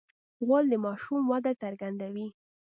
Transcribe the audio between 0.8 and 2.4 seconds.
ماشوم وده څرګندوي.